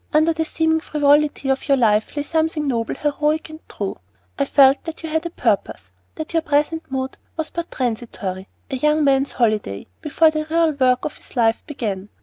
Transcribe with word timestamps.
Under 0.13 0.33
the 0.33 0.45
seeming 0.45 0.79
frivolity 0.79 1.47
of 1.49 1.67
your 1.67 1.77
life 1.77 2.17
lay 2.17 2.23
something 2.23 2.67
noble, 2.67 2.95
heroic, 2.95 3.51
and 3.51 3.59
true. 3.69 3.99
I 4.39 4.45
felt 4.45 4.83
that 4.85 5.03
you 5.03 5.09
had 5.09 5.27
a 5.27 5.29
purpose, 5.29 5.91
that 6.15 6.33
your 6.33 6.41
present 6.41 6.91
mood 6.91 7.17
was 7.37 7.51
but 7.51 7.69
transitory 7.69 8.47
a 8.71 8.77
young 8.77 9.03
man's 9.03 9.33
holiday, 9.33 9.85
before 10.01 10.31
the 10.31 10.47
real 10.49 10.71
work 10.71 11.05
of 11.05 11.17
his 11.17 11.35
life 11.35 11.61
began. 11.67 12.09